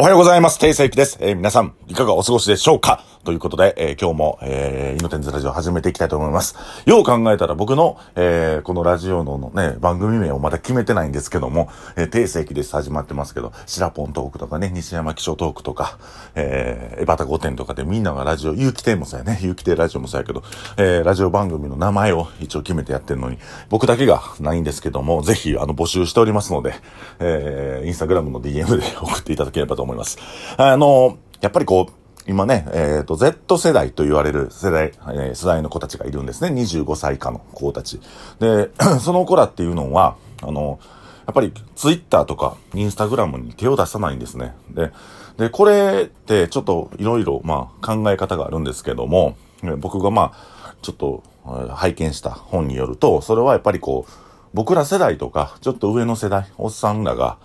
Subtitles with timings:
[0.00, 0.58] おはようございます。
[0.58, 1.18] 定世紀です。
[1.20, 3.04] えー、皆さん、いかがお過ごしでしょうか？
[3.22, 6.56] ということで、えー、今日も、えー、イノテンズラジオ始めていきたいと思います。
[6.86, 15.98] よう考えたら僕の、えー、このラジオのね、番組名をまだ決めてないんですけども、えー、定世紀です始まってますけど、シラポントークとかね、西山気象トークとか、
[16.34, 20.42] えー、エバタ御殿とかでみんながラジオ、有機亭もそうやね、有機亭ラジオもそうやけど、
[20.78, 23.36] えー、ラジオ番組の名前を一応決めてやってるのに、
[23.68, 26.74] 僕だけがないんですけども、ぜひ、あの、募集しておりますので、
[27.18, 30.16] えー、インスタグラムの DM で送っていただければと思います。
[30.56, 36.50] あの、やっぱりこう、今ね、えっ、ー、と、Z 世代と言われる世代、えー、世代の子たちがいるんですね。
[36.50, 38.00] 25歳以下の子たち。
[38.38, 38.70] で、
[39.00, 40.78] その子らっていうのは、あの、
[41.26, 44.54] やっぱりツイッターとかインスタグラムに手を出さないんですね。
[44.70, 44.90] で、
[45.36, 49.36] で、これってちょっといろいろまあ考え方があるんですけども、
[49.78, 54.12] 僕がまあ、ちょっと拝見した本によると、それはやっぱりこう、
[54.52, 57.38] 僕ら世代とか、ちょっと上の世代、おっさんらが、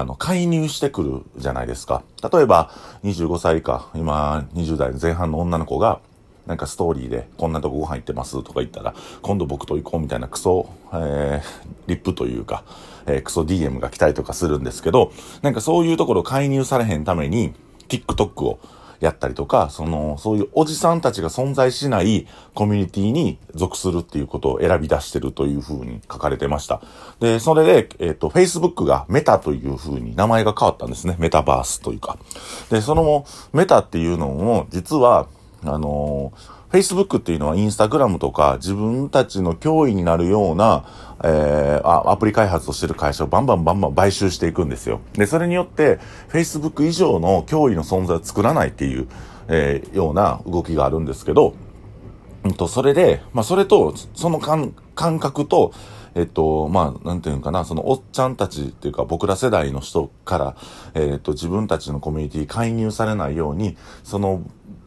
[0.00, 2.02] あの、介入してくるじゃないですか。
[2.30, 2.70] 例えば、
[3.04, 6.00] 25歳以下、今、20代前半の女の子が、
[6.46, 11.42] なんかストーリーで、こんなとこご飯行ってますとか言ったら、今度僕と行こうみたいなクソ、えー、
[11.86, 12.62] リップというか、
[13.06, 17.54] えー、クソ DM が来たりとかするんですけど、なんかそういうところ介入されへんために、
[17.88, 18.58] TikTok を
[19.00, 26.80] やったりとか、その、そういうおじさんたちが存在しないコミュニティに属するっていうことを選び出してるというふうに書かれてました。
[27.20, 31.16] で、それで、えっ、ー、と、Facebook がメタというふうに名前が変わったんですね。
[31.18, 32.18] メタバースというか。
[32.70, 35.28] で、そのメタっていうのを、実は、
[35.68, 40.84] あのー Facebook っていうのはインスタグラムとか自分たちの脅威になるような、
[41.22, 45.00] えー、あアプリ開発をしてる会社をバンバンバンバン買収していくんですよ。
[45.14, 49.06] で、それによって Facebook 以上の脅威の存在を作らないっていう、
[49.48, 51.54] えー、ような動きがあるんですけど、
[52.44, 54.74] うんと、それで、まあ、それと、その感
[55.18, 55.72] 覚と、
[56.14, 60.56] えっと、まあ、なんていうのかな、そのおっちゃんたちっていうか僕ら世代の人から、
[60.94, 64.42] えっと、自分たちのコミュニティ介入されないように、その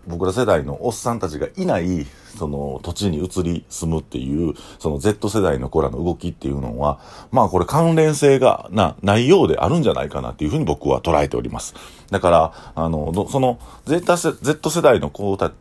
[0.10, 2.08] 僕ら世代のおっさんたちがいない、
[2.38, 7.00] その土地に移り住むっていう、その Z 世代の子らの動きっていうのは、
[7.32, 11.76] まあこれ関連性がな、ないようであるんじゃないかなっていうふうに僕は捉えております。
[12.10, 15.52] だから、あの、その Z 世 Z 世代の子た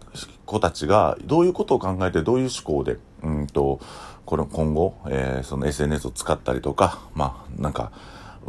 [0.47, 3.81] 子たちがどういうことを考えてどういう思考で、うんと、
[4.25, 7.93] これ今後、えー、その SNS を使ったりとか、まあなんか、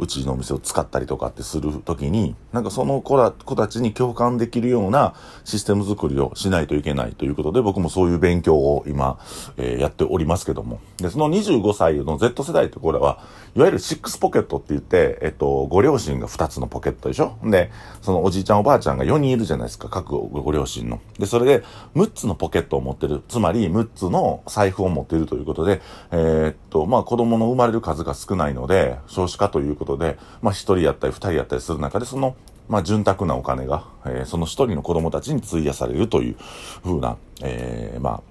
[0.00, 9.18] うちのお店を使ったりとかってするときに、なんかその子ら、子たちに共感できるようなシステム作りをしないといけないということで、僕もそういう勉強を今、
[9.56, 10.80] えー、やっておりますけども。
[10.96, 13.20] で、その25歳の Z 世代ってこれは、
[13.54, 17.36] いわゆるシックスポケットって言って、えっと、ご両親が2つのポケットでしょ？
[17.44, 21.00] で、そのおじいちゃんおばあちゃんが4人いるじゃないですか、各ご両親の。
[21.18, 23.22] で、それで6つのポケットを持ってる。
[23.28, 25.80] つまり6つの財布を持っているということで、
[26.12, 32.36] えー、っと、まあ子供の生まれる数が少ないので、少子化ということで、まあ一人やったり二人やったりする中で、その、
[32.68, 36.36] まあ潤沢なお金が、えー、その一人の子供たちに費やされるという
[36.82, 38.22] ふうな、えー、まあ、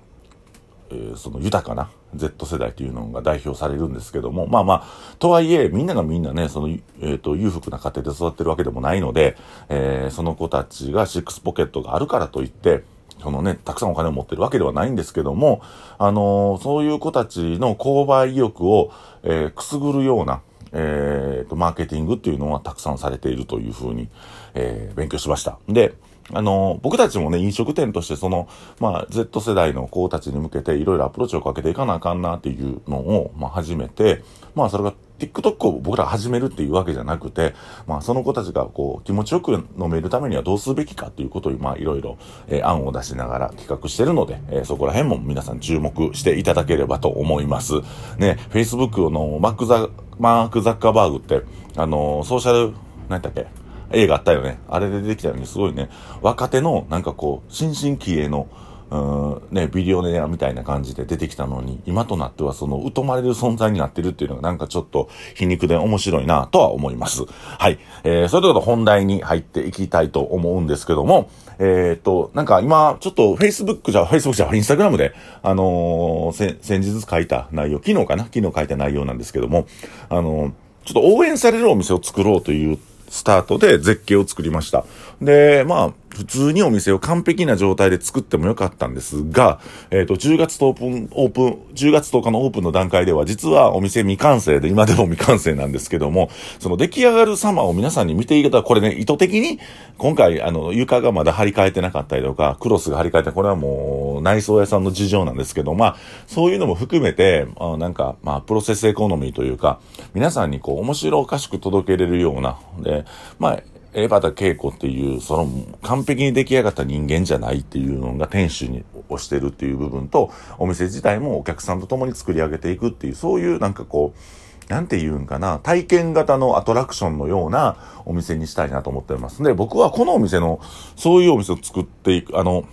[0.92, 4.84] えー、その豊かな Z 世代というのが代表されるんですけども、まあまあ、
[5.20, 9.38] とはいえ、みんながみんなね、その、えっ、ー、と、裕福な家庭で育ってるわけでもないので、
[9.70, 12.84] えー、その子たちがシックスポケットがあるからといって、
[13.22, 15.62] そのね、たくさんお金を持ってるわけではないんですけども、
[15.98, 18.92] あの、そういう子たちの購買意欲を、
[19.24, 20.42] えー、くすぐるような、
[20.72, 24.10] えー、マーケティングっていうのはたくさんされているというふうに、
[24.54, 25.60] えー、勉強しました。
[25.68, 25.94] で、
[26.32, 28.48] あの、僕たちもね、飲食店としてその、
[28.80, 34.24] まあ、Z 世代の子たちに向けていろいろアプローチをかけていかなあかんなっていうのを、まあ、始めて、
[34.56, 37.54] まあ、それが TikTok を僕ら始めるっていうわけじゃなくて、
[37.88, 47.74] まあ、その子たちがこう、気持ちよく飲めるためにはどうすべきかっていうことを、まあ、いろいろ、えー、案を出しながら企画してるので、えー、そこら辺も皆さん注目していただければと思います。
[48.18, 49.90] ね、Facebook のマックザ、
[50.20, 51.42] マーク・ザッカーバーグって、
[51.76, 52.76] あのー、ソーシャル、
[53.08, 53.48] 何だっけ？
[53.92, 54.60] 映画あったよね。
[54.68, 55.90] あれで出てきたのにすごいね、
[56.22, 58.48] 若手の、なんかこう、新進気鋭の、
[58.92, 67.26] うん、ね、ビデオネアみたいな感じで出てきたのに、今となってはその疎まれる存在になってるっていうのがなんかちょっと皮肉で面白いなとは思います。
[67.26, 67.78] はい。
[68.04, 75.14] えー、それということ本題に入っていきたいと思うんですけども、えー、っと、なんか今、ちょっと Facebook じゃ、Facebook じゃ、Instagram で、
[75.44, 78.24] あのー、先日書いた内容、昨日かな？
[78.24, 79.68] 昨日書いた内容なんですけども、
[80.10, 80.52] あのー、
[80.86, 84.86] ちょっと応援されるお店を作ろうというスタートで絶景を作りました。
[85.22, 89.60] で、まあ、普通にお店を完璧な状態で作ってもよかったんですが、
[89.92, 96.30] えっ、ー、と、10月オープン、オープン、10月10日のオープンの段階では、実はお店未完成で、今でも未完成なんですけども、
[96.60, 99.60] その出来上がる様を皆さんに見ていただこれね、意図的に、
[99.98, 105.98] 今回、あの、床がまだ張り替えてなかったりとか、クロスが張り替えて、これはもう、内装屋さんの事情なんですけど、まあ、
[106.28, 109.80] そういうのも含めて、あなんか、まあ、プロセスエコノミーというか、
[110.14, 113.06] 皆さんにこう、面白おかしく届けれるような、で、
[113.38, 113.64] まあ、
[113.94, 115.50] エバタ恵子っていう、その
[115.82, 129.42] 完璧に出来上がった人間じゃないっていうのが店主に押してるっていう部分と、お店自体もお客さんと共に作り上げていくっていう、そういうなんかこう、なんて言うんかな、体験型のアトラクションのようなお店にしたいなと思ってます。
[129.42, 130.60] で、僕はこのお店の、
[130.96, 132.66] そういうお店を作っていく、あの、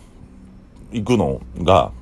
[0.92, 1.92] 行くのが、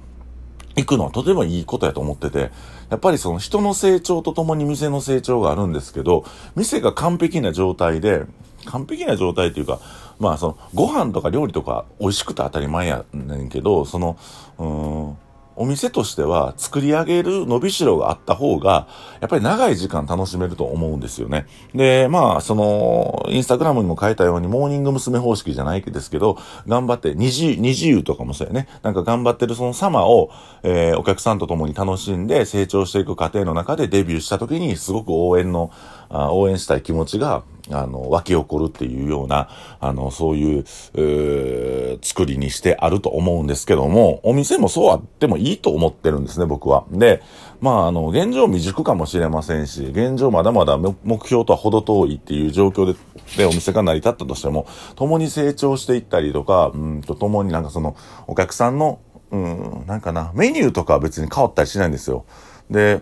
[0.76, 2.50] 行くのはとてもいいことやと思ってて、
[2.90, 6.25] やっぱりその人の成長とともに店の成長があるんですけど、
[6.56, 8.25] 店が完璧な状態で、
[8.64, 9.81] 完璧な状態っていうか、
[10.19, 14.16] まあその、ご飯とか料理とか美味しくて当たり前やねんけど、その、
[14.58, 14.66] う
[15.12, 15.25] ん、
[15.56, 18.88] お店としては作り上げる伸びしろがあった方が、
[19.20, 21.46] やっぱり長い時間楽しめると思うんですよね。
[21.75, 25.14] で、まあ、その、インスタグラムにも書いたように、モーニング娘。
[25.14, 28.69] 方式じゃないですけど、頑張って、二次、二次優とかもそうやね。
[28.82, 30.31] なんか頑張ってるその様を、
[30.62, 35.70] えー、お客さんと共に楽しんで成長していく過程の中でデビューした時に、すごく応援の、
[36.08, 39.49] あ応援したい気持ちが、あの、湧き起こるっていうような、
[39.81, 40.64] あの、そういう、
[40.94, 46.84] う作りにしてあると思うんですけども、お店もそうあってもいいと思ってるんですね、僕は。
[46.90, 47.22] で、
[47.61, 50.94] まあ、あの、現状未熟かもしれませんし、現状まだまだ目
[51.25, 52.99] 標とは程遠いっていう状況で、
[53.38, 54.66] で、お店が成り立ったとしても、
[54.96, 57.96] 共に成長していったりとか、うんと、共になんかその、
[58.26, 58.99] お客さんの、
[59.31, 62.26] うん、なんかな、メニューとかは別に変わったりしないんですよ。
[62.70, 63.00] で、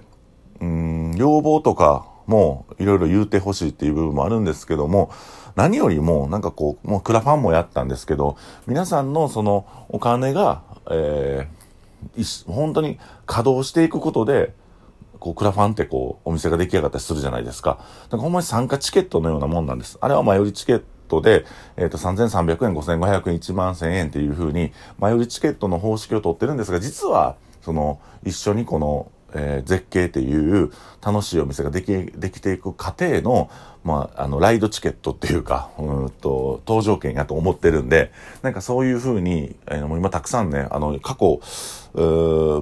[0.60, 5.10] うん、要望とか、もういろいろ言うてほしいっていう部分もあるんですけども、
[5.54, 8.36] 何よりも、なんかこう、もうクラファンもやったんですけど、
[8.66, 14.54] 皆さんのそのお金が、えー、本当に稼働していくことで、
[15.18, 17.78] こう、クラファンってこう、お店が出来上がったりするじゃないですか。
[18.04, 19.98] だからほんまに参加チケットのようなもんなんです。
[20.00, 21.44] あれは前売りチケットで、
[21.76, 30.70] えっ、ー、と、3300円、5500円、1万1000円っていう風に、前売りチケットの方式を取ってるんですが、実は、その、一緒にこの、えー、絶景っていう
[31.04, 33.50] 楽しいお店ができ、できていく過程の、
[33.84, 38.12] まあ、あの、ライドチケットっていうか、うんと、搭乗券やと思ってるんで、
[38.42, 41.40] なんかそういうふうに、えー、もう今たくさんね、あの、過去、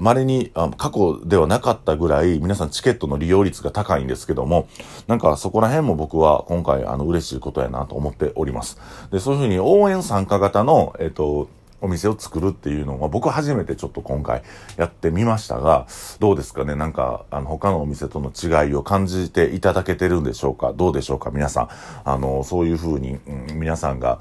[0.01, 4.67] 稀にあ、過去ではなかったぐらい、皆さんチケットの利用率が高いんですけども、
[5.07, 8.79] なんかそこら辺も僕は今回、あの、嬉しいことやなと思っております。
[9.13, 11.49] で、そういうふうに応援参加型の、えっ、ー、と、
[11.81, 14.43] お店を作るっていうのは僕初めてちょっと今回
[14.77, 15.87] やってみましたが、
[16.19, 16.75] どうですかね？
[16.75, 20.73] なんか、あの、他のお店との違いを感じていただけてるんでしょうか？
[20.73, 21.31] どうでしょうか？
[21.31, 21.69] 皆さん。
[22.05, 24.19] あの、そういうふうに、うん、皆さんが、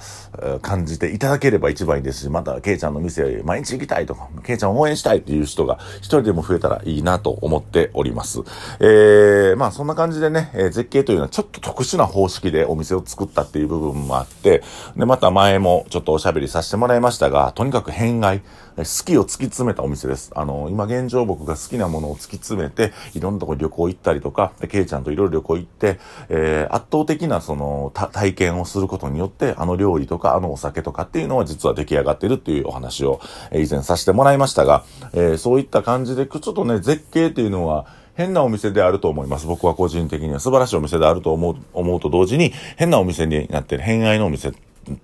[0.61, 8.39] 感じていただければ一番いいですし、また、ケイちゃんの店毎日行きたいとか、ケイちゃん応援したいっていう人が一人でも増えたらいいなと思っております。
[8.79, 14.63] えー、まあそんな感じでね、えー、絶景というのはちょっと特殊な方式でお店を作ったっていう部分もあって、
[14.95, 18.41] で、また前もちょっとおしゃべりさせてもらいましたが、とにかく偏愛、
[18.77, 20.31] 好きを突き詰めたお店です。
[20.35, 25.99] あの、今現状僕が好きなものを突き詰めて、いろんなとこ旅行行ったりとか、ケイちゃんといろいろ旅行行って、
[26.29, 33.19] えー、圧倒的なその、体験をすることによって、あの料理とか、あのお酒とかっていうのは実は出来上がってるっていうお話を、
[33.51, 37.85] え、以前させてもらいましたが、えー、そういった感じで、ちょっとね、絶景っていうのは、
[38.19, 39.47] 変なお店であると思います。
[39.47, 44.51] 僕は個人的には素晴らしいお店であると思う、思うと同時に、変なお店になってる、偏愛のお店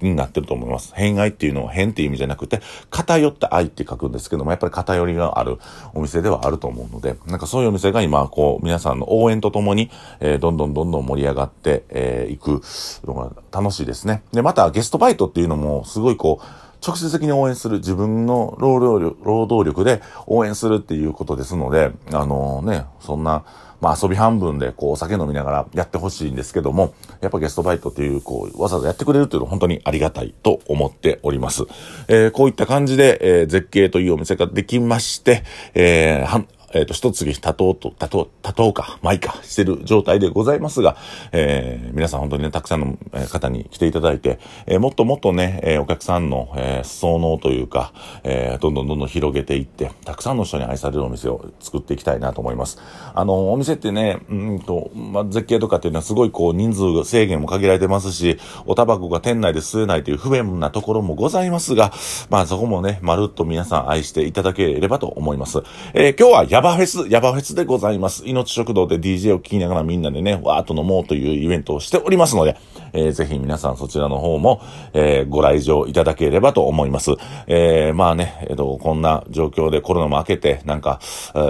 [0.02, 0.94] になってると思います。
[0.96, 5.58] 偏愛っていうのは変っていう意味じゃなくて、偏った愛って書くんですけども、やっぱり偏りがある
[5.94, 9.90] お店ではあると思うので、なんかそういうお店が今、こう、皆さんの応援とともに、
[10.20, 12.62] えー、どんどんどんどん盛り上がってい、えー、く
[13.06, 14.24] のが楽しいですね。
[14.32, 16.46] で、またゲストバイトっていうのも、すごいこう、
[16.86, 23.44] 直接的に応援する、自分の労働力、労働力で応援するっていうことですので、あの、ね、そんな、
[23.82, 31.64] まあ遊び半分でこうお酒飲みながらやってほしいんですけども、やっぱゲストバイトっていうこうわざわざやってくれるっていうのは本当にありがたいと思っております。
[32.08, 40.98] えー、こういった感じで、えー、絶景というお店ができまして、えー、えっ、ー、と、一次多頭と、多頭、多頭か、舞かしてる状態でございますが、
[41.32, 42.98] えー、皆さん本当にね、たくさんの
[43.30, 52.78] 方に来ていただいて、えー、もっともっとね、えー、お客さんの、えー、裾野というか、えー、どんどんどんどん広げていって、たくさんの人に愛されるお店を作っていきたいなと思います。
[53.14, 61.94] あの、お店ってね、うんと、まあ、絶景とかっていうのはすごいこう、人数制限も限られてますし、おタバコが店内で吸えないという不便なところもございますが、
[62.30, 65.64] まあそこもね、まるっと皆さん愛していただければと思います。
[65.94, 68.24] えー、今日はバフェス、ヤバフェスでございます。
[68.26, 72.58] 命食堂で DJ を聴きながらみんなでね、わーっと飲もうというイベントをしておりますので、
[72.92, 77.12] えー、ぜひ皆さんそちらの方も、えー、ご来場いただければと思います。
[77.46, 81.00] えー、まあね、えっ、と、こんな状況でコロナも明けて、なんか、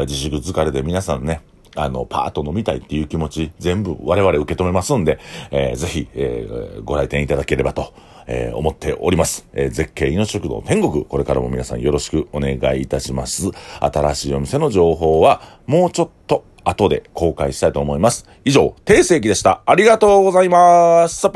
[0.01, 1.39] 自粛疲れで皆さんね、
[1.75, 5.20] あの、パーッと飲みたいっていう気持ち、全部我々受け止めますんで、
[5.51, 7.94] えー、ぜひ、えー、ご来店いただければと
[8.27, 9.46] えー、思っております。
[9.53, 13.51] えー、絶景命食堂天国、これからも皆さんよろしくお願いいたします。
[13.79, 18.27] 新しいお店の情報は、もうちょっと後で公開したいと思います。
[18.44, 19.62] 以上、定世紀でした。
[19.65, 21.29] ありがとうございます。